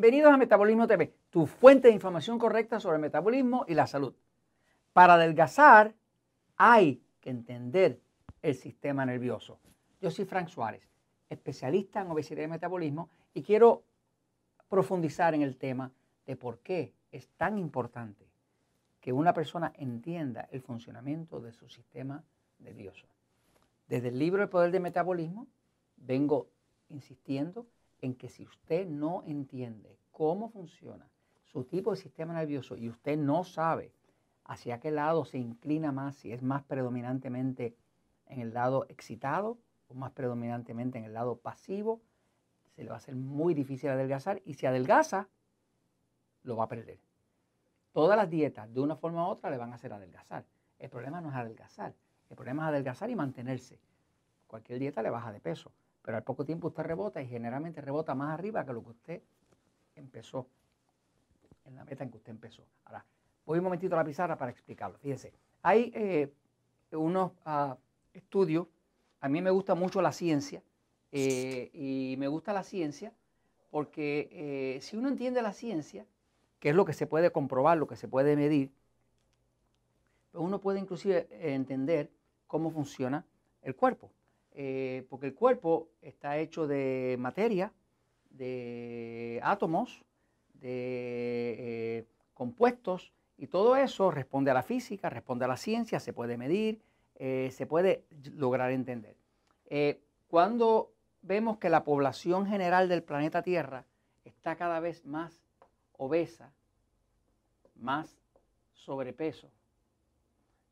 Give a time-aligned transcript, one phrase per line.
[0.00, 4.14] Bienvenidos a Metabolismo TV, tu fuente de información correcta sobre el metabolismo y la salud.
[4.92, 5.92] Para adelgazar
[6.56, 8.00] hay que entender
[8.40, 9.58] el sistema nervioso.
[10.00, 10.88] Yo soy Frank Suárez,
[11.28, 13.82] especialista en obesidad y metabolismo, y quiero
[14.68, 15.90] profundizar en el tema
[16.26, 18.24] de por qué es tan importante
[19.00, 22.22] que una persona entienda el funcionamiento de su sistema
[22.60, 23.08] nervioso.
[23.88, 25.48] Desde el libro El Poder del Metabolismo
[25.96, 26.50] vengo
[26.88, 27.66] insistiendo
[28.00, 31.08] en que si usted no entiende cómo funciona
[31.44, 33.92] su tipo de sistema nervioso y usted no sabe
[34.44, 37.76] hacia qué lado se inclina más, si es más predominantemente
[38.26, 42.02] en el lado excitado o más predominantemente en el lado pasivo,
[42.74, 45.28] se le va a hacer muy difícil adelgazar y si adelgaza,
[46.42, 46.98] lo va a perder.
[47.92, 50.44] Todas las dietas, de una forma u otra, le van a hacer adelgazar.
[50.78, 51.94] El problema no es adelgazar,
[52.30, 53.80] el problema es adelgazar y mantenerse.
[54.46, 55.72] Cualquier dieta le baja de peso
[56.08, 59.22] pero al poco tiempo usted rebota y generalmente rebota más arriba que lo que usted
[59.94, 60.46] empezó,
[61.66, 62.62] en la meta en que usted empezó.
[62.86, 63.04] Ahora,
[63.44, 64.96] voy un momentito a la pizarra para explicarlo.
[64.96, 66.32] Fíjense, hay eh,
[66.92, 67.76] unos ah,
[68.14, 68.68] estudios,
[69.20, 70.62] a mí me gusta mucho la ciencia,
[71.12, 73.12] eh, y me gusta la ciencia
[73.70, 76.06] porque eh, si uno entiende la ciencia,
[76.58, 78.72] que es lo que se puede comprobar, lo que se puede medir,
[80.32, 82.10] pues uno puede inclusive entender
[82.46, 83.26] cómo funciona
[83.60, 84.10] el cuerpo.
[84.60, 87.72] Eh, porque el cuerpo está hecho de materia,
[88.30, 90.04] de átomos,
[90.54, 91.54] de
[92.00, 96.36] eh, compuestos, y todo eso responde a la física, responde a la ciencia, se puede
[96.36, 96.82] medir,
[97.14, 98.02] eh, se puede
[98.34, 99.16] lograr entender.
[100.26, 103.84] cuando vemos que la población general del planeta Tierra
[104.24, 105.40] está cada vez más
[105.92, 106.52] obesa,
[107.76, 108.18] más
[108.72, 109.52] sobrepeso,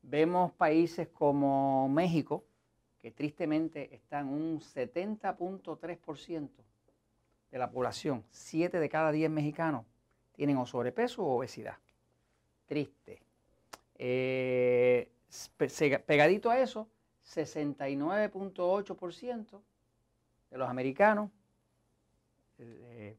[0.00, 2.44] vemos países como México,
[3.04, 6.48] que tristemente están un 70.3%
[7.50, 9.84] de la población, 7 de cada 10 mexicanos,
[10.32, 11.76] tienen o sobrepeso o obesidad.
[12.64, 13.20] Triste.
[13.96, 15.10] Eh,
[16.06, 16.88] pegadito a eso,
[17.26, 19.60] 69.8%
[20.48, 21.30] de los americanos,
[22.56, 23.18] eh,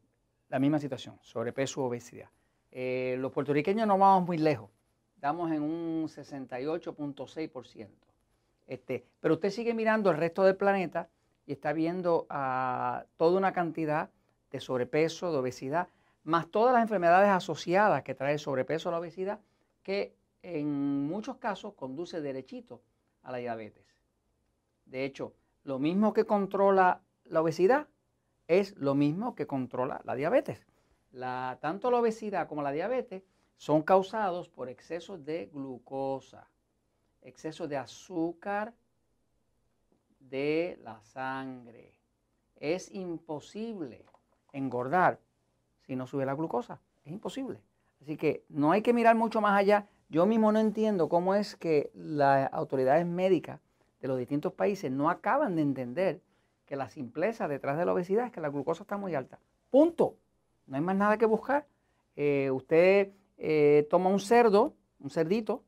[0.49, 2.31] la misma situación, sobrepeso o obesidad.
[2.71, 4.71] Eh, los puertorriqueños no vamos muy lejos,
[5.13, 8.04] estamos en un 68.6%.
[8.67, 11.09] Este, pero usted sigue mirando el resto del planeta
[11.45, 14.09] y está viendo a toda una cantidad
[14.51, 15.89] de sobrepeso, de obesidad,
[16.23, 19.39] más todas las enfermedades asociadas que trae el sobrepeso a la obesidad,
[19.83, 22.81] que en muchos casos conduce derechito
[23.21, 23.85] a la diabetes.
[24.85, 25.33] De hecho,
[25.63, 27.87] lo mismo que controla la obesidad
[28.47, 30.65] es lo mismo que controla la diabetes.
[31.59, 33.23] tanto la obesidad como la diabetes
[33.57, 36.47] son causados por excesos de glucosa
[37.25, 38.73] exceso de azúcar
[40.19, 41.93] de la sangre.
[42.55, 44.05] Es imposible
[44.53, 45.19] engordar
[45.81, 46.79] si no sube la glucosa.
[47.03, 47.59] Es imposible.
[48.01, 49.87] Así que no hay que mirar mucho más allá.
[50.09, 53.59] Yo mismo no entiendo cómo es que las autoridades médicas
[53.99, 56.21] de los distintos países no acaban de entender
[56.65, 59.39] que la simpleza detrás de la obesidad es que la glucosa está muy alta.
[59.69, 60.17] Punto.
[60.67, 61.67] No hay más nada que buscar.
[62.15, 65.63] Eh, usted eh, toma un cerdo, un cerdito,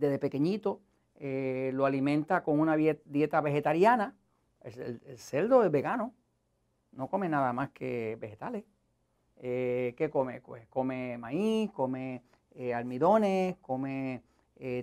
[0.00, 0.80] desde pequeñito,
[1.14, 4.16] eh, lo alimenta con una dieta vegetariana.
[4.62, 6.14] El, cerdo es vegano,
[6.92, 8.64] no come nada más que vegetales.
[9.36, 10.40] Eh, ¿Qué come?
[10.40, 12.22] Pues come maíz, come
[12.52, 14.22] eh, almidones, come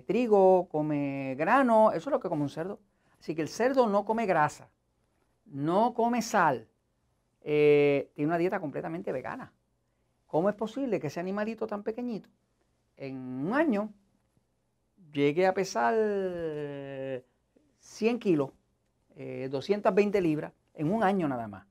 [0.06, 2.80] trigo, come grano, eso es lo que come un cerdo.
[3.20, 4.68] Así que el cerdo no come grasa,
[5.46, 6.66] no come sal,
[7.40, 9.52] tiene una dieta completamente vegana.
[10.26, 12.28] ¿Cómo es posible que ese animalito tan pequeñito
[12.96, 13.92] en un año
[15.12, 15.94] llegué a pesar
[17.80, 18.50] 100 kilos,
[19.50, 21.66] 220 eh, libras, en un año nada más.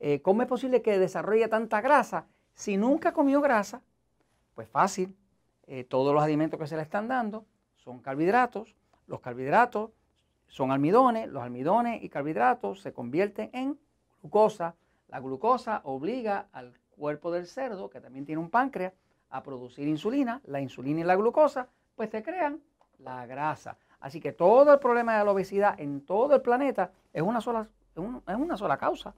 [0.00, 3.82] Eh, ¿Cómo es posible que desarrolle tanta grasa si nunca comió grasa?
[4.54, 5.16] Pues fácil,
[5.66, 7.44] eh, todos los alimentos que se le están dando
[7.76, 8.74] son carbohidratos,
[9.06, 9.90] los carbohidratos
[10.48, 13.78] son almidones, los almidones y carbohidratos se convierten en
[14.22, 14.74] glucosa.
[15.08, 18.92] La glucosa obliga al cuerpo del cerdo, que también tiene un páncreas,
[19.30, 20.40] a producir insulina.
[20.44, 22.60] La insulina y la glucosa, pues se crean
[22.98, 23.76] la grasa.
[24.00, 27.68] Así que todo el problema de la obesidad en todo el planeta es una sola,
[27.94, 29.14] es una sola causa,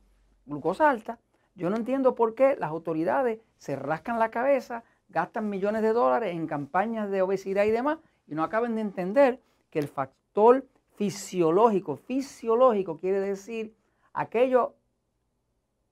[0.46, 1.18] glucosa alta.
[1.54, 6.34] Yo no entiendo por qué las autoridades se rascan la cabeza, gastan millones de dólares
[6.34, 9.40] en campañas de obesidad y demás, y no acaban de entender
[9.70, 10.66] que el factor
[10.96, 13.74] fisiológico, fisiológico quiere decir
[14.12, 14.74] aquello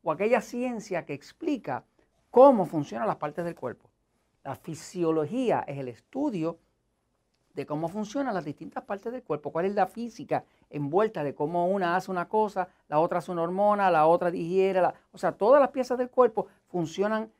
[0.02, 1.84] o aquella ciencia que explica
[2.30, 3.90] cómo funcionan las partes del cuerpo.
[4.44, 6.58] La fisiología es el estudio
[7.54, 11.68] de cómo funcionan las distintas partes del cuerpo, cuál es la física envueltas de cómo
[11.68, 14.80] una hace una cosa, la otra hace una hormona, la otra digiere,
[15.12, 17.30] o sea, todas las piezas del cuerpo funcionan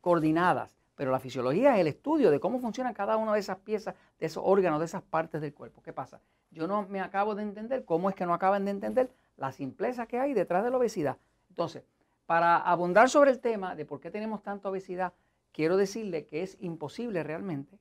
[0.00, 3.94] coordinadas, pero la fisiología es el estudio de cómo funcionan cada una de esas piezas,
[4.20, 5.82] de esos órganos, de esas partes del cuerpo.
[5.82, 6.20] ¿Qué pasa?
[6.50, 10.06] Yo no me acabo de entender cómo es que no acaban de entender la simpleza
[10.06, 11.16] que hay detrás de la obesidad.
[11.48, 11.84] Entonces,
[12.26, 15.12] para abundar sobre el tema de por qué tenemos tanta obesidad,
[15.52, 17.78] quiero decirle que es imposible realmente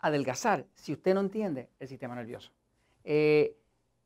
[0.00, 2.50] adelgazar si usted no entiende el sistema nervioso.
[3.04, 3.56] Eh,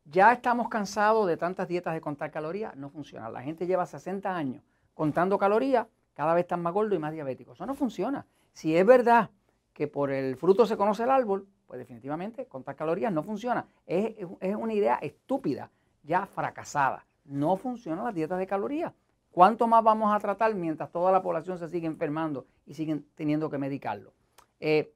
[0.04, 3.28] ya estamos cansados de tantas dietas de contar calorías, no funciona.
[3.30, 4.62] La gente lleva 60 años
[4.92, 7.56] contando calorías, cada vez están más gordos y más diabéticos.
[7.56, 8.26] Eso no funciona.
[8.52, 9.30] Si es verdad
[9.72, 13.66] que por el fruto se conoce el árbol, pues definitivamente contar calorías no funciona.
[13.86, 15.70] Es, es una idea estúpida,
[16.02, 17.06] ya fracasada.
[17.24, 18.92] No funcionan las dietas de calorías.
[19.32, 23.50] ¿Cuánto más vamos a tratar mientras toda la población se sigue enfermando y siguen teniendo
[23.50, 24.12] que medicarlo?
[24.60, 24.92] Eh,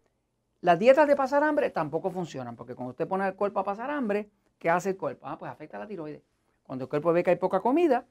[0.61, 3.91] las dietas de pasar hambre tampoco funcionan, porque cuando usted pone el cuerpo a pasar
[3.91, 4.29] hambre,
[4.59, 5.27] ¿qué hace el cuerpo?
[5.27, 6.23] Ah, pues afecta a la tiroides.
[6.65, 8.05] Cuando el cuerpo ve que hay poca comida,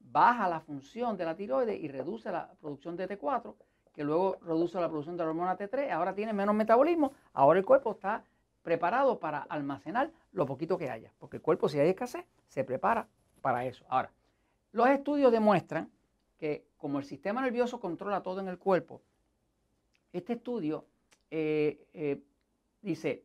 [0.00, 3.54] baja la función de la tiroides y reduce la producción de T4,
[3.94, 7.64] que luego reduce la producción de la hormona T3, ahora tiene menos metabolismo, ahora el
[7.64, 8.22] cuerpo está
[8.62, 13.08] preparado para almacenar lo poquito que haya, porque el cuerpo si hay escasez, se prepara
[13.40, 13.84] para eso.
[13.88, 14.10] Ahora,
[14.72, 15.90] los estudios demuestran
[16.38, 19.00] que como el sistema nervioso controla todo en el cuerpo,
[20.12, 20.84] este estudio
[21.36, 22.22] eh, eh,
[22.80, 23.24] dice,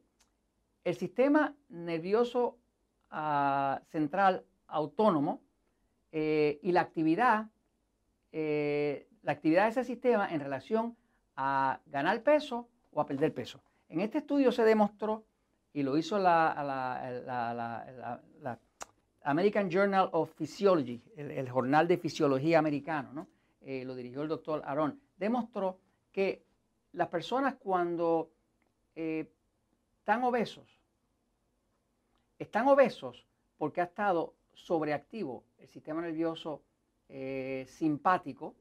[0.84, 2.58] el sistema nervioso
[3.12, 5.44] ah, central autónomo
[6.12, 7.46] eh, y la actividad,
[8.32, 10.98] la actividad de ese sistema en relación
[11.36, 13.62] a ganar peso o a perder peso.
[13.90, 15.24] En este estudio se demostró,
[15.72, 16.50] y lo hizo la,
[19.22, 23.28] American Journal of Physiology, el, jornal de fisiología americano, ¿no?
[23.62, 25.78] Lo dirigió el doctor Aaron, demostró
[26.12, 26.49] que
[26.94, 28.32] las personas cuando
[28.96, 29.32] eh,
[30.00, 30.80] están obesos,
[32.38, 33.26] están obesos
[33.58, 36.64] porque ha estado sobreactivo el sistema nervioso
[37.10, 38.56] eh, simpático,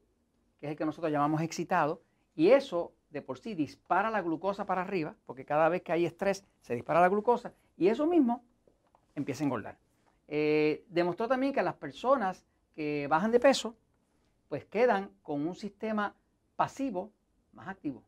[0.59, 2.01] que es el que nosotros llamamos excitado,
[2.35, 6.05] y eso de por sí dispara la glucosa para arriba, porque cada vez que hay
[6.05, 8.43] estrés se dispara la glucosa, y eso mismo
[9.15, 9.77] empieza a engordar.
[10.27, 12.45] Eh, demostró también que las personas
[12.75, 13.75] que bajan de peso,
[14.47, 16.15] pues quedan con un sistema
[16.55, 17.11] pasivo
[17.53, 18.03] más activo.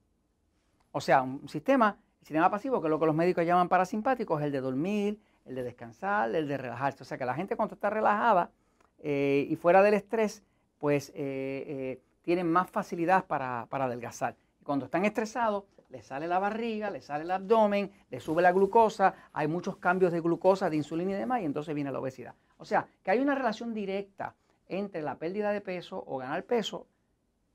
[0.91, 4.39] O sea, un sistema, el sistema pasivo, que es lo que los médicos llaman parasimpático,
[4.39, 7.03] es el de dormir, el de descansar, el de relajarse.
[7.03, 8.51] O sea, que la gente cuando está relajada
[8.99, 10.43] eh, y fuera del estrés,
[10.77, 14.35] pues eh, tienen más facilidad para, para adelgazar.
[14.63, 19.13] Cuando están estresados, le sale la barriga, le sale el abdomen, le sube la glucosa,
[19.33, 22.33] hay muchos cambios de glucosa, de insulina y demás, y entonces viene la obesidad.
[22.57, 24.35] O sea, que hay una relación directa
[24.67, 26.87] entre la pérdida de peso o ganar peso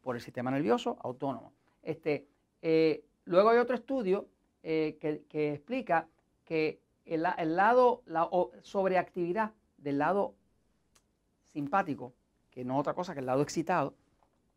[0.02, 1.52] por el sistema nervioso autónomo.
[1.82, 2.26] Este,
[2.60, 4.28] eh, luego hay otro estudio
[4.62, 6.08] eh, que, explica
[6.44, 8.28] que el, lado, la
[8.62, 10.34] sobreactividad del lado
[11.44, 12.14] simpático,
[12.50, 13.94] que no es otra cosa que el lado excitado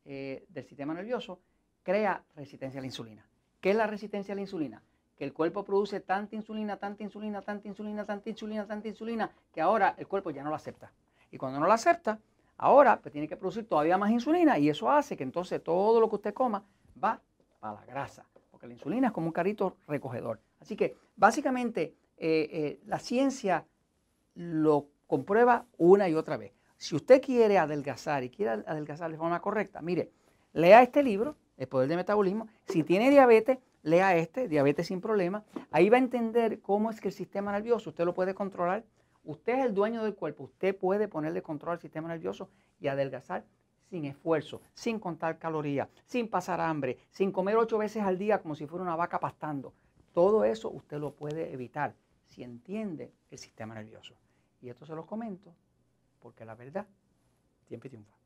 [0.05, 1.39] eh, del sistema nervioso,
[1.83, 3.25] crea resistencia a la insulina.
[3.61, 4.81] ¿Qué es la resistencia a la insulina?
[5.17, 9.61] Que el cuerpo produce tanta insulina, tanta insulina, tanta insulina, tanta insulina, tanta insulina, que
[9.61, 10.91] ahora el cuerpo ya no la acepta.
[11.29, 12.19] Y cuando no la acepta,
[12.57, 16.09] ahora pues tiene que producir todavía más insulina y eso hace que entonces todo lo
[16.09, 16.63] que usted coma
[17.01, 17.21] va
[17.61, 18.25] a la grasa,
[18.59, 20.41] porque la insulina es como un carrito recogedor.
[20.59, 23.65] Así que básicamente eh, eh, la ciencia
[24.35, 26.51] lo comprueba una y otra vez.
[26.75, 30.11] Si usted quiere adelgazar y quiere adelgazar de forma correcta, mire,
[30.51, 32.47] lea este libro, el poder de metabolismo.
[32.65, 35.45] Si tiene diabetes, lea este, diabetes sin problema.
[35.71, 38.83] Ahí va a entender cómo es que el sistema nervioso usted lo puede controlar.
[39.23, 42.49] Usted es el dueño del cuerpo, usted puede ponerle control al sistema nervioso
[42.79, 43.45] y adelgazar
[43.89, 48.55] sin esfuerzo, sin contar calorías, sin pasar hambre, sin comer ocho veces al día como
[48.55, 49.73] si fuera una vaca pastando.
[50.13, 54.15] Todo eso usted lo puede evitar si entiende el sistema nervioso.
[54.61, 55.53] Y esto se los comento
[56.19, 56.85] porque la verdad
[57.67, 58.18] siempre triunfa.